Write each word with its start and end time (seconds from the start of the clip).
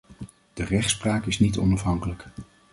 De 0.53 0.63
rechtspraak 0.63 1.25
is 1.25 1.39
niet 1.39 1.57
onafhankelijk. 1.57 2.25